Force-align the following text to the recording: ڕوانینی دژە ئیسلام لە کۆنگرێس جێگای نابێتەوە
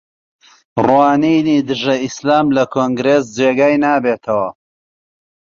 ڕوانینی 0.85 1.57
دژە 1.67 1.95
ئیسلام 2.03 2.45
لە 2.55 2.63
کۆنگرێس 2.73 3.25
جێگای 3.37 3.75
نابێتەوە 3.83 4.49